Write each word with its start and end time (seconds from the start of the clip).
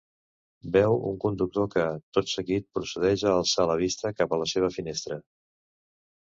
Veu 0.75 0.95
un 1.09 1.19
conductor 1.25 1.67
que, 1.75 1.83
tot 2.19 2.31
seguit, 2.31 2.65
procedeix 2.79 3.25
a 3.27 3.35
alçar 3.43 3.67
la 3.73 3.77
vista 3.83 4.13
cap 4.23 4.35
a 4.35 4.41
la 4.45 4.49
seva 4.55 4.73
finestra. 4.79 5.21